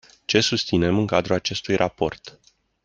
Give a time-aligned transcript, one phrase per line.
[0.25, 2.39] Ce susținem în cadrul acestui raport?